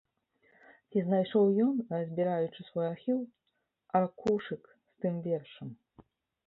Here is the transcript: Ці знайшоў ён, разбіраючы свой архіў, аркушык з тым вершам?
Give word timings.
Ці 0.93 1.03
знайшоў 1.09 1.45
ён, 1.65 1.75
разбіраючы 1.97 2.61
свой 2.71 2.87
архіў, 2.93 3.19
аркушык 4.01 4.63
з 4.71 4.91
тым 5.07 5.15
вершам? 5.31 5.69